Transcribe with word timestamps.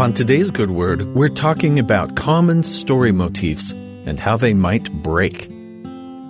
On 0.00 0.14
today's 0.14 0.50
Good 0.50 0.70
Word, 0.70 1.02
we're 1.14 1.28
talking 1.28 1.78
about 1.78 2.16
common 2.16 2.62
story 2.62 3.12
motifs 3.12 3.72
and 3.72 4.18
how 4.18 4.38
they 4.38 4.54
might 4.54 4.90
break. 4.90 5.50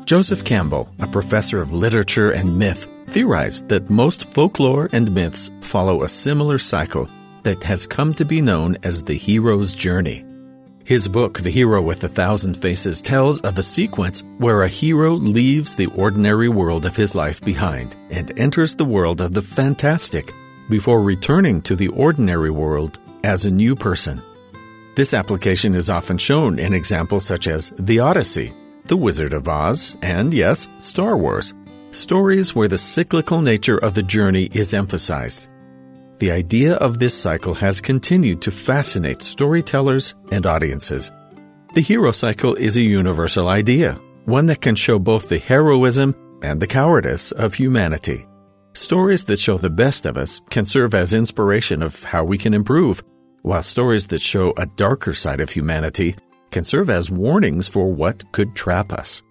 Joseph 0.07 0.45
Campbell, 0.45 0.93
a 0.99 1.07
professor 1.07 1.63
of 1.63 1.73
literature 1.73 2.33
and 2.33 2.59
myth, 2.59 2.89
theorized 3.07 3.69
that 3.69 3.89
most 3.89 4.29
folklore 4.29 4.89
and 4.93 5.15
myths 5.15 5.53
follow 5.61 6.03
a 6.03 6.09
similar 6.09 6.59
cycle 6.59 7.09
that 7.45 7.63
has 7.63 7.87
come 7.87 8.13
to 8.15 8.25
be 8.25 8.41
known 8.41 8.77
as 8.83 9.05
the 9.05 9.15
hero's 9.15 9.73
journey. 9.73 10.25
His 10.83 11.07
book, 11.07 11.39
The 11.39 11.51
Hero 11.51 11.81
with 11.81 12.03
a 12.03 12.09
Thousand 12.09 12.55
Faces, 12.55 13.01
tells 13.01 13.41
of 13.43 13.57
a 13.57 13.63
sequence 13.63 14.25
where 14.39 14.65
a 14.65 14.69
hero 14.69 15.13
leaves 15.13 15.77
the 15.77 15.87
ordinary 15.95 16.49
world 16.49 16.87
of 16.87 16.97
his 16.97 17.15
life 17.15 17.41
behind 17.41 17.95
and 18.11 18.37
enters 18.37 18.75
the 18.75 18.85
world 18.85 19.21
of 19.21 19.33
the 19.33 19.43
fantastic 19.43 20.33
before 20.69 21.03
returning 21.03 21.63
to 21.63 21.77
the 21.77 21.89
ordinary 21.89 22.51
world 22.51 22.99
as 23.25 23.47
a 23.47 23.51
new 23.51 23.75
person. 23.75 24.23
This 24.97 25.15
application 25.15 25.75
is 25.75 25.89
often 25.89 26.19
shown 26.19 26.59
in 26.59 26.75
examples 26.75 27.25
such 27.25 27.47
as 27.47 27.73
The 27.79 28.01
Odyssey, 28.01 28.53
The 28.87 28.97
Wizard 28.97 29.33
of 29.33 29.49
Oz, 29.49 29.97
and 30.03 30.35
yes, 30.35 30.69
Star 30.79 31.17
Wars, 31.17 31.55
stories 31.93 32.55
where 32.55 32.69
the 32.69 32.79
cyclical 32.79 33.41
nature 33.41 33.79
of 33.79 33.95
the 33.95 34.03
journey 34.03 34.49
is 34.53 34.75
emphasized. 34.75 35.49
The 36.19 36.31
idea 36.31 36.75
of 36.75 36.99
this 36.99 37.19
cycle 37.19 37.55
has 37.55 37.81
continued 37.81 38.43
to 38.43 38.51
fascinate 38.51 39.23
storytellers 39.23 40.15
and 40.31 40.45
audiences. 40.45 41.11
The 41.75 41.81
hero 41.81 42.13
cycle 42.13 42.55
is 42.57 42.77
a 42.77 42.83
universal 42.83 43.49
idea, 43.49 43.99
one 44.25 44.47
that 44.47 44.61
can 44.61 44.75
show 44.75 44.99
both 44.99 45.29
the 45.29 45.39
heroism 45.39 46.15
and 46.43 46.61
the 46.61 46.67
cowardice 46.67 47.33
of 47.33 47.55
humanity. 47.55 48.27
Stories 48.75 49.25
that 49.25 49.39
show 49.39 49.57
the 49.57 49.71
best 49.71 50.05
of 50.05 50.17
us 50.17 50.41
can 50.51 50.65
serve 50.65 50.95
as 50.95 51.15
inspiration 51.15 51.83
of 51.83 52.03
how 52.05 52.25
we 52.25 52.39
can 52.39 52.55
improve, 52.55 53.03
while 53.43 53.63
stories 53.63 54.07
that 54.09 54.21
show 54.21 54.53
a 54.57 54.67
darker 54.67 55.15
side 55.15 55.41
of 55.41 55.51
humanity 55.51 56.17
can 56.51 56.65
serve 56.65 56.91
as 56.91 57.11
warnings 57.11 57.69
for 57.69 57.93
what 57.93 58.31
could 58.33 58.55
trap 58.55 58.93
us. 58.93 59.23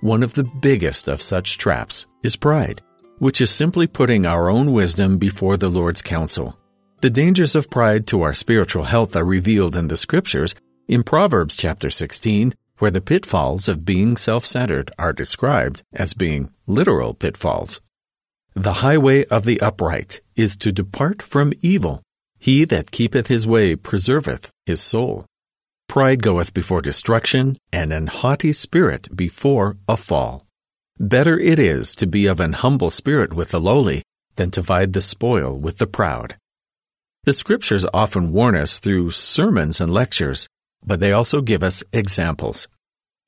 One 0.00 0.22
of 0.22 0.34
the 0.34 0.44
biggest 0.44 1.08
of 1.08 1.22
such 1.22 1.58
traps 1.58 2.06
is 2.22 2.36
pride, 2.36 2.82
which 3.18 3.40
is 3.40 3.50
simply 3.50 3.86
putting 3.86 4.26
our 4.26 4.48
own 4.48 4.72
wisdom 4.72 5.18
before 5.18 5.56
the 5.56 5.70
Lord's 5.70 6.02
counsel. 6.02 6.58
The 7.00 7.10
dangers 7.10 7.54
of 7.54 7.70
pride 7.70 8.06
to 8.08 8.22
our 8.22 8.34
spiritual 8.34 8.84
health 8.84 9.16
are 9.16 9.24
revealed 9.24 9.76
in 9.76 9.88
the 9.88 9.96
scriptures 9.96 10.54
in 10.88 11.02
Proverbs 11.02 11.56
chapter 11.56 11.90
16, 11.90 12.54
where 12.78 12.90
the 12.90 13.00
pitfalls 13.00 13.68
of 13.68 13.84
being 13.84 14.16
self-centered 14.16 14.90
are 14.98 15.12
described 15.12 15.82
as 15.92 16.14
being 16.14 16.50
literal 16.66 17.14
pitfalls. 17.14 17.80
The 18.54 18.74
highway 18.74 19.24
of 19.26 19.44
the 19.44 19.60
upright 19.60 20.20
is 20.34 20.56
to 20.58 20.72
depart 20.72 21.20
from 21.22 21.52
evil. 21.60 22.02
He 22.38 22.64
that 22.64 22.90
keepeth 22.90 23.26
his 23.26 23.46
way 23.46 23.76
preserveth 23.76 24.50
his 24.66 24.80
soul. 24.80 25.26
Pride 25.88 26.22
goeth 26.22 26.52
before 26.52 26.80
destruction, 26.80 27.56
and 27.72 27.92
an 27.92 28.08
haughty 28.08 28.52
spirit 28.52 29.08
before 29.14 29.76
a 29.88 29.96
fall. 29.96 30.46
Better 30.98 31.38
it 31.38 31.58
is 31.58 31.94
to 31.96 32.06
be 32.06 32.26
of 32.26 32.40
an 32.40 32.54
humble 32.54 32.90
spirit 32.90 33.32
with 33.32 33.50
the 33.50 33.60
lowly 33.60 34.02
than 34.36 34.50
to 34.50 34.60
divide 34.60 34.92
the 34.92 35.00
spoil 35.00 35.56
with 35.56 35.78
the 35.78 35.86
proud. 35.86 36.36
The 37.24 37.32
scriptures 37.32 37.84
often 37.92 38.32
warn 38.32 38.54
us 38.54 38.78
through 38.78 39.10
sermons 39.10 39.80
and 39.80 39.92
lectures, 39.92 40.48
but 40.84 41.00
they 41.00 41.12
also 41.12 41.40
give 41.40 41.62
us 41.62 41.82
examples. 41.92 42.68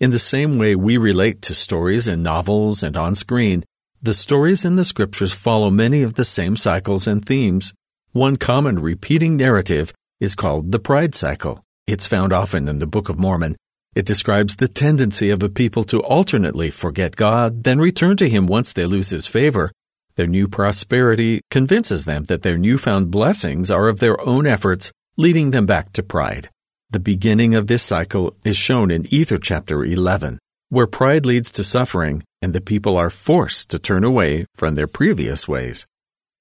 In 0.00 0.10
the 0.10 0.18
same 0.18 0.58
way 0.58 0.76
we 0.76 0.96
relate 0.96 1.42
to 1.42 1.54
stories 1.54 2.06
in 2.06 2.22
novels 2.22 2.82
and 2.82 2.96
on 2.96 3.16
screen, 3.16 3.64
the 4.00 4.14
stories 4.14 4.64
in 4.64 4.76
the 4.76 4.84
scriptures 4.84 5.32
follow 5.32 5.70
many 5.70 6.02
of 6.02 6.14
the 6.14 6.24
same 6.24 6.56
cycles 6.56 7.08
and 7.08 7.24
themes. 7.24 7.72
One 8.12 8.36
common 8.36 8.78
repeating 8.78 9.36
narrative 9.36 9.92
is 10.18 10.34
called 10.34 10.72
the 10.72 10.78
pride 10.78 11.14
cycle. 11.14 11.62
It's 11.86 12.06
found 12.06 12.32
often 12.32 12.66
in 12.66 12.78
the 12.78 12.86
Book 12.86 13.10
of 13.10 13.18
Mormon. 13.18 13.54
It 13.94 14.06
describes 14.06 14.56
the 14.56 14.66
tendency 14.66 15.28
of 15.28 15.42
a 15.42 15.50
people 15.50 15.84
to 15.84 16.02
alternately 16.02 16.70
forget 16.70 17.16
God, 17.16 17.64
then 17.64 17.78
return 17.78 18.16
to 18.16 18.28
Him 18.28 18.46
once 18.46 18.72
they 18.72 18.86
lose 18.86 19.10
His 19.10 19.26
favor. 19.26 19.70
Their 20.16 20.26
new 20.26 20.48
prosperity 20.48 21.42
convinces 21.50 22.06
them 22.06 22.24
that 22.24 22.40
their 22.40 22.56
newfound 22.56 23.10
blessings 23.10 23.70
are 23.70 23.88
of 23.88 24.00
their 24.00 24.18
own 24.22 24.46
efforts, 24.46 24.90
leading 25.18 25.50
them 25.50 25.66
back 25.66 25.92
to 25.92 26.02
pride. 26.02 26.48
The 26.88 27.00
beginning 27.00 27.54
of 27.54 27.66
this 27.66 27.82
cycle 27.82 28.34
is 28.42 28.56
shown 28.56 28.90
in 28.90 29.06
Ether 29.12 29.36
chapter 29.36 29.84
11, 29.84 30.38
where 30.70 30.86
pride 30.86 31.26
leads 31.26 31.52
to 31.52 31.62
suffering 31.62 32.22
and 32.40 32.54
the 32.54 32.62
people 32.62 32.96
are 32.96 33.10
forced 33.10 33.68
to 33.68 33.78
turn 33.78 34.02
away 34.02 34.46
from 34.54 34.76
their 34.76 34.86
previous 34.86 35.46
ways. 35.46 35.86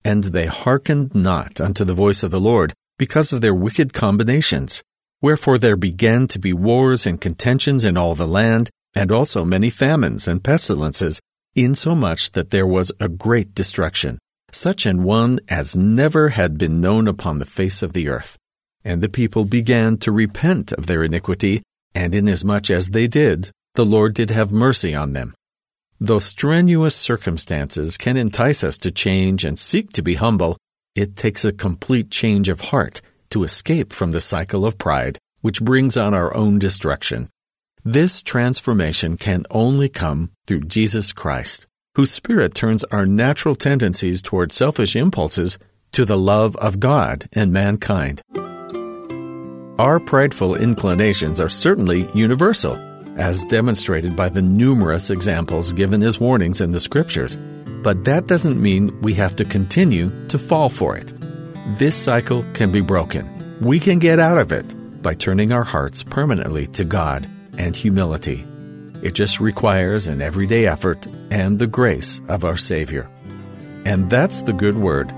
And 0.04 0.26
they 0.26 0.46
hearkened 0.46 1.14
not 1.14 1.60
unto 1.60 1.84
the 1.84 1.94
voice 1.94 2.24
of 2.24 2.32
the 2.32 2.40
Lord 2.40 2.74
because 2.98 3.32
of 3.32 3.42
their 3.42 3.54
wicked 3.54 3.94
combinations. 3.94 4.82
Wherefore 5.22 5.58
there 5.58 5.76
began 5.76 6.28
to 6.28 6.40
be 6.40 6.54
wars 6.54 7.06
and 7.06 7.20
contentions 7.20 7.86
in 7.86 7.98
all 7.98 8.16
the 8.16 8.28
land, 8.28 8.70
and 8.96 9.12
also 9.12 9.44
many 9.44 9.70
famines 9.70 10.28
and 10.28 10.44
pestilences, 10.44 11.20
insomuch 11.56 12.32
that 12.32 12.52
there 12.52 12.68
was 12.68 12.92
a 13.00 13.10
great 13.10 13.54
destruction, 13.56 14.20
such 14.52 14.86
an 14.86 15.04
one 15.04 15.40
as 15.48 15.76
never 15.76 16.30
had 16.30 16.58
been 16.58 16.80
known 16.80 17.08
upon 17.08 17.40
the 17.40 17.46
face 17.46 17.82
of 17.82 17.94
the 17.94 18.08
earth. 18.08 18.38
And 18.84 19.02
the 19.02 19.10
people 19.10 19.46
began 19.46 19.98
to 19.98 20.12
repent 20.12 20.72
of 20.74 20.86
their 20.86 21.04
iniquity, 21.04 21.64
and 21.94 22.14
inasmuch 22.14 22.70
as 22.70 22.90
they 22.90 23.08
did, 23.08 23.52
the 23.74 23.86
Lord 23.86 24.14
did 24.14 24.30
have 24.32 24.52
mercy 24.52 24.96
on 24.96 25.14
them. 25.14 25.34
Though 26.00 26.20
strenuous 26.20 26.96
circumstances 26.96 27.98
can 27.98 28.18
entice 28.18 28.64
us 28.64 28.78
to 28.80 28.92
change 28.92 29.44
and 29.44 29.58
seek 29.58 29.92
to 29.94 30.04
be 30.04 30.14
humble, 30.14 30.58
it 30.96 31.16
takes 31.16 31.44
a 31.44 31.52
complete 31.52 32.12
change 32.12 32.50
of 32.50 32.62
heart 32.62 33.02
to 33.32 33.44
escape 33.44 33.92
from 33.92 34.12
the 34.12 34.22
cycle 34.22 34.64
of 34.64 34.78
pride, 34.78 35.18
which 35.42 35.62
brings 35.62 35.98
on 35.98 36.14
our 36.14 36.36
own 36.36 36.60
destruction. 36.60 37.30
This 37.84 38.22
transformation 38.22 39.18
can 39.18 39.46
only 39.50 39.90
come 39.90 40.32
through 40.46 40.62
Jesus 40.62 41.14
Christ, 41.14 41.66
whose 41.96 42.12
Spirit 42.12 42.54
turns 42.54 42.84
our 42.86 43.08
natural 43.08 43.56
tendencies 43.56 44.22
toward 44.22 44.52
selfish 44.52 44.96
impulses 44.96 45.58
to 45.94 46.06
the 46.06 46.18
love 46.18 46.56
of 46.58 46.80
God 46.80 47.26
and 47.34 47.52
mankind. 47.52 48.22
Our 49.80 50.00
prideful 50.00 50.56
inclinations 50.56 51.40
are 51.40 51.50
certainly 51.50 52.08
universal 52.14 52.87
as 53.18 53.46
demonstrated 53.46 54.16
by 54.16 54.30
the 54.30 54.42
numerous 54.42 55.10
examples 55.10 55.74
given 55.74 56.04
as 56.04 56.20
warnings 56.20 56.62
in 56.62 56.72
the 56.72 56.80
scriptures. 56.80 57.36
But 57.84 58.06
that 58.06 58.28
doesn't 58.28 58.62
mean 58.62 59.02
we 59.02 59.14
have 59.16 59.36
to 59.38 59.46
continue 59.46 60.12
to 60.28 60.40
fall 60.40 60.70
for 60.70 60.96
it. 60.96 61.14
This 61.78 61.96
cycle 61.96 62.44
can 62.54 62.72
be 62.72 62.82
broken. 62.82 63.58
We 63.62 63.80
can 63.80 64.00
get 64.00 64.20
out 64.20 64.38
of 64.38 64.52
it 64.52 65.02
by 65.02 65.14
turning 65.14 65.52
our 65.52 65.64
hearts 65.64 66.04
permanently 66.04 66.68
to 66.68 66.86
God 66.86 67.30
and 67.58 67.76
humility. 67.76 68.46
It 69.02 69.14
just 69.14 69.40
requires 69.40 70.08
an 70.08 70.22
everyday 70.22 70.68
effort 70.68 71.08
and 71.30 71.60
the 71.60 71.68
grace 71.68 72.22
of 72.30 72.44
our 72.44 72.58
Savior. 72.58 73.10
And 73.86 74.10
that's 74.10 74.42
the 74.42 74.54
good 74.54 74.78
word 74.78 75.14